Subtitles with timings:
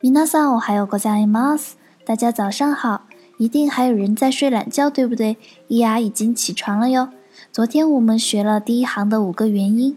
[0.00, 1.76] 皆さん还有ございます。
[2.04, 3.02] 大家早上好，
[3.38, 5.36] 一定还有人在睡懒觉，对不对？
[5.68, 7.08] 伊雅已经起床了哟。
[7.50, 9.96] 昨天我们学了第一行的五个元音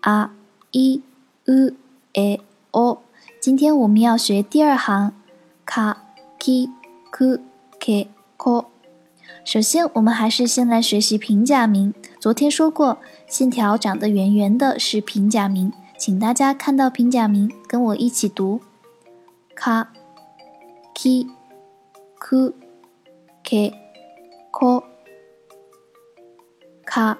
[0.00, 0.32] 啊、
[0.72, 2.98] i、u、e、o。
[3.40, 5.12] 今天我们要学第二行，
[5.66, 8.64] ka、ki、ku、ke、ko。
[9.44, 11.94] 首先，我们还是先来学习平假名。
[12.18, 12.98] 昨天说过，
[13.28, 18.60] 线条长得圆圆的是平假名，请大家看到平假名跟我一起读：
[19.59, 19.91] 卡、
[20.95, 21.27] ki、
[22.17, 22.53] ku、
[23.43, 23.73] ke、
[24.53, 24.81] ko。
[26.85, 27.17] 卡、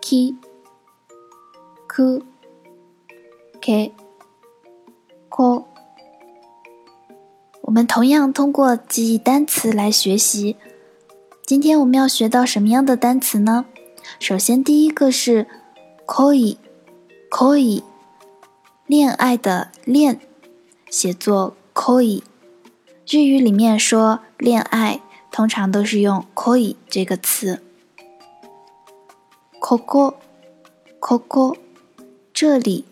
[0.00, 0.34] ki、
[1.86, 2.22] ku、
[3.60, 3.92] ke、
[5.28, 5.64] ko。
[7.60, 10.56] 我们同样通过记忆单词来学习。
[11.44, 13.66] 今天我们要学到什么样的单词呢？
[14.18, 15.46] 首先，第一个是
[16.06, 17.82] “koi”，“koi”，
[18.86, 20.18] 恋爱的“恋”，
[20.96, 22.22] 写作 “koi”。
[23.06, 27.60] 日语里面说恋爱，通常都是用 “koi” 这个词。
[29.60, 31.58] “koko”，“koko”，
[32.32, 32.86] 这里。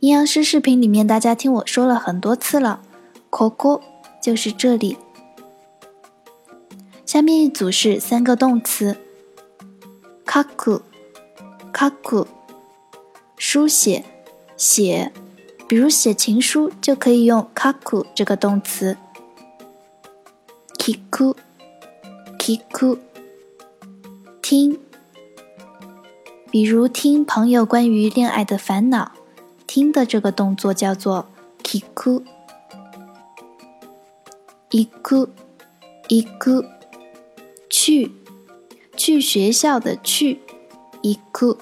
[0.00, 2.82] 阴阳师视频里面，大家听我说了很多次了
[3.30, 3.80] ，“koko”
[4.20, 4.98] 就是这里。
[7.06, 8.98] 下面一组是三个动词
[10.26, 12.26] ，kaku，kaku，
[13.38, 14.04] 书写，
[14.58, 15.10] 写，
[15.66, 18.96] 比如写情书就可以用 kaku 这个动词。
[20.78, 22.98] kiku，kiku，
[24.42, 24.78] 听，
[26.50, 29.12] 比如听朋友关于恋爱的烦恼，
[29.66, 31.26] 听的这个动作叫做
[31.62, 32.22] kiku。
[34.70, 36.66] iku，iku。
[37.70, 38.12] 去，
[38.96, 40.40] 去学校的去，
[41.02, 41.58] 一库。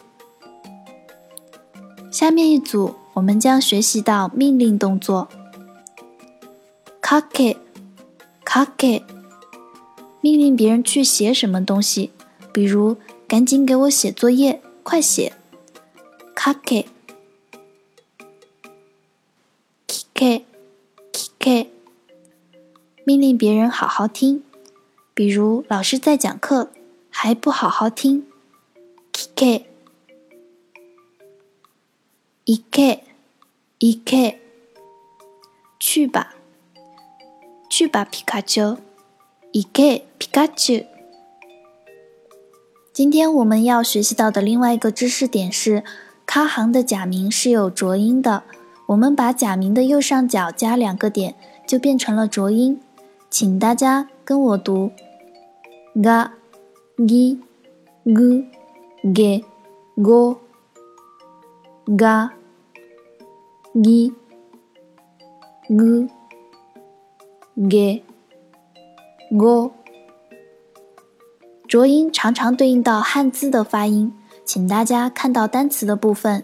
[2.10, 5.27] 下面一组，我们将学习到命令动作。
[7.01, 7.57] かけ、
[8.43, 9.03] かけ，
[10.21, 12.11] 命令别人去写什么东西，
[12.51, 15.33] 比如赶紧给我写作业，快写。
[16.35, 16.85] かけ、
[19.87, 20.43] きけ、
[21.11, 21.67] きけ，
[23.03, 24.43] 命令别人好好听。
[25.13, 26.69] 比如老师在讲课，
[27.09, 28.25] 还不好好听。
[29.37, 29.67] K
[32.45, 33.03] E K
[33.79, 34.39] E K，
[35.79, 36.35] 去吧，
[37.69, 38.77] 去吧，皮卡丘。
[39.51, 40.85] E K 皮卡丘。
[42.93, 45.83] 今天我们要学习到的另外一个知识点是，
[46.25, 48.43] 卡行的假名是有浊音的。
[48.87, 51.35] 我们把假名的右上角加两个点，
[51.67, 52.79] 就变成了浊音。
[53.29, 54.91] 请大家跟我读。
[55.95, 56.31] が、
[56.97, 57.39] ぎ、
[58.05, 58.45] ぐ、
[59.03, 59.43] げ、
[59.97, 60.37] ご、
[61.95, 62.33] が、
[63.75, 64.13] ぎ、
[65.69, 66.09] ぐ、
[67.55, 68.03] げ、
[69.31, 69.71] ご。
[71.67, 74.13] 浊音常常对应到汉字的发音，
[74.45, 76.43] 请大家看到单词的部分。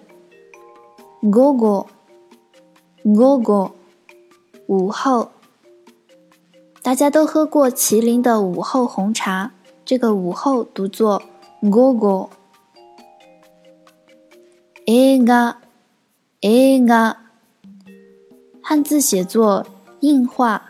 [1.21, 1.87] 午後、
[3.03, 3.71] 午後、
[4.67, 5.29] 午後。
[6.81, 9.53] 大家都喝过麒麟的午后红茶，
[9.85, 11.23] 这个午后读作
[11.61, 12.27] gogo。
[14.88, 15.60] 映画，
[16.40, 17.14] 映画，
[18.62, 19.66] 汉字写作
[20.00, 20.62] 映画，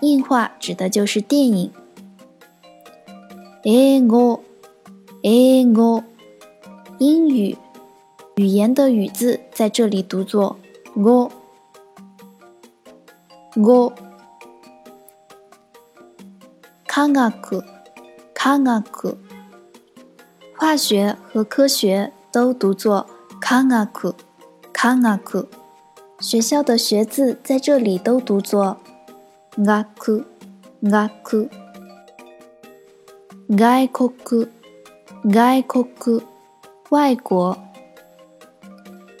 [0.00, 1.70] 映画指的就是电影。
[3.62, 4.40] 英語，
[5.20, 6.02] 英語，
[6.96, 7.58] 英语，
[8.36, 10.56] 语言的语字在这里读作
[10.94, 11.30] go，go。
[16.86, 17.60] 科学，
[18.32, 19.14] 科学，
[20.56, 23.06] 化学和科学都读作
[23.40, 24.14] kanaku
[24.72, 25.46] kanaku，。
[26.20, 28.76] 学校的学字在这里都读作
[29.56, 30.24] 学，学。
[30.82, 31.10] 外
[33.92, 34.12] 国，
[35.24, 36.22] 外国，
[36.90, 37.58] 外国。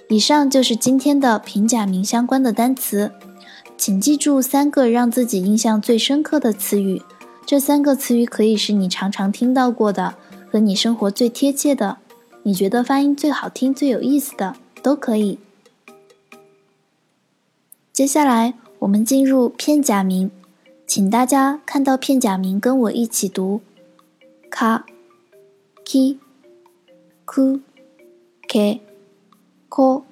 [0.08, 3.12] 以上就是今天的平假名相关的单词，
[3.76, 7.02] 请记住三个让自己印象最深刻的词语。
[7.44, 10.14] 这三个词语可以是你常常听到过的，
[10.50, 11.98] 和你生活最贴切的，
[12.42, 15.38] 你觉得发音最好听、最有意思的，都可以。
[17.92, 20.30] 接下来我们进入片假名，
[20.86, 23.60] 请大家看到片假名跟我一起读：
[24.50, 24.86] 卡、
[25.84, 26.18] ki、
[27.26, 27.60] ku、
[28.48, 28.80] ke、
[29.68, 30.02] ko、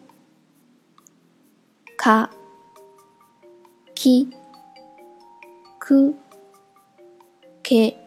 [1.96, 2.30] 卡、
[3.94, 4.28] ki、
[5.78, 6.14] ku。
[7.69, 7.98] k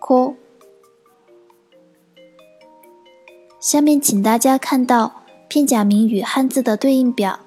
[0.00, 0.34] ko。
[3.62, 7.38] 下面请大家看到片假名与汉字的对应表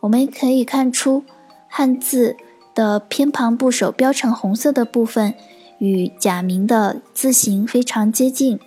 [0.00, 1.22] 我们可以看出
[1.68, 2.36] 汉字
[2.74, 5.32] 的偏旁部首标成红色的部分
[5.78, 8.58] 与假名的字形非常接近。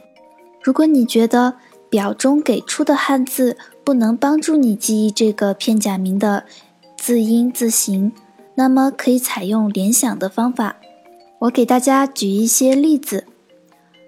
[0.64, 1.56] 如果你觉得
[1.90, 6.46] 表中给出的汉字不能帮助你记忆这个片假名的
[6.98, 8.14] 字音字形，
[8.56, 10.78] 那么可以采用联想的方法。
[11.40, 13.26] 我给大家举一些例子，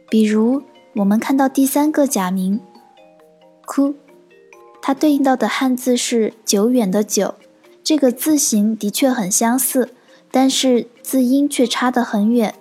[0.10, 0.64] 比如
[0.96, 2.60] 我们看到第三个假名
[3.68, 3.94] “哭”。
[4.82, 7.36] 它对应到的汉字是“久远”的“久”，
[7.84, 9.94] 这个字形的确很相似，
[10.32, 12.56] 但是字音却差得很远。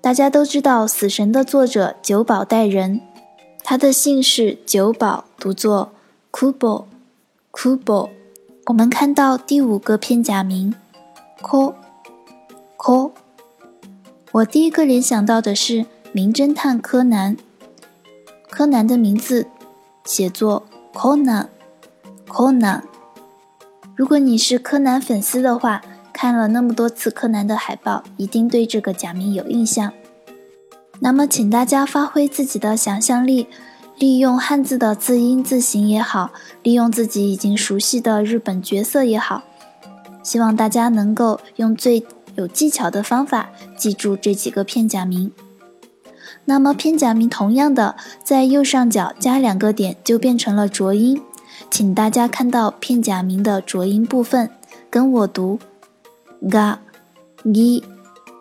[0.00, 3.00] 大家都知道《死神》的作者久保带人，
[3.62, 5.92] 他的姓氏久保，读作
[6.32, 6.86] Kubo。
[7.52, 8.10] Kubo。
[8.66, 10.74] 我们看到第五个片假名
[11.40, 13.12] Ko，Ko。
[14.32, 17.36] 我第一个联想到的是《名侦探柯南》，
[18.50, 19.46] 柯南的名字
[20.06, 20.64] 写作。
[20.94, 22.80] Conan，Conan。
[23.94, 25.82] 如果你是柯南粉丝的话，
[26.12, 29.92] 看了那么多次柯南的海报，一定对这个假名有印象。
[31.00, 33.48] 那么，请大家发挥自己的想象力，
[33.98, 36.30] 利用汉字的字音字形也好，
[36.62, 39.42] 利用自己已经熟悉的日本角色也好，
[40.22, 42.06] 希望大家能够用最
[42.36, 45.30] 有技巧的方法记住这几个片假名。
[46.44, 51.22] 那么片假名同样的，在右上角加两个点就变成了浊音，
[51.70, 54.50] 请大家看到片假名的浊音部分，
[54.90, 55.58] 跟我读
[56.42, 56.78] ：ga、
[57.44, 57.82] gi、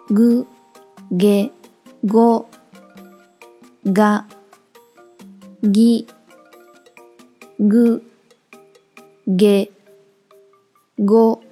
[0.09, 0.45] gu、
[1.11, 1.51] ge、
[2.07, 2.45] go、
[3.85, 4.23] ga、
[5.61, 6.05] gi、
[7.57, 8.01] gu、
[9.25, 9.69] ge、
[10.97, 11.44] go。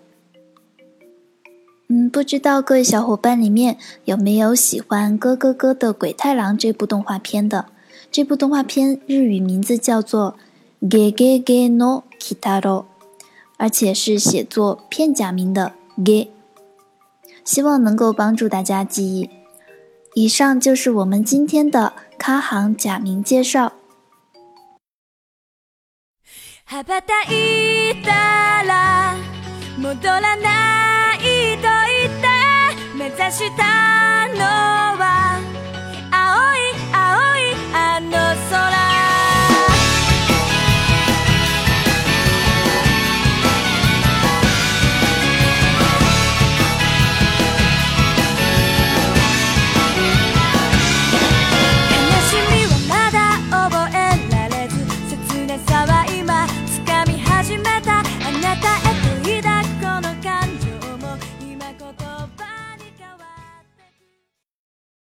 [2.12, 7.64] 嗯，不知道各位小伙伴里面有没有喜欢《咯咯咯的鬼太郎》这部动画片的？
[8.12, 10.36] 这部动画片日语名字叫做《
[10.86, 12.82] ゲゲゲのキタロ》，
[13.56, 16.28] 而且是写作片假名的“ゲ”，
[17.42, 19.30] 希望能够帮助大家记忆。
[20.14, 23.72] 以上就是我们今天的卡行假名介绍。
[33.03, 34.39] 目指したの
[34.97, 35.12] は